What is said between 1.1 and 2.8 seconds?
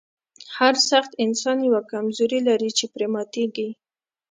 انسان یوه کمزوري لري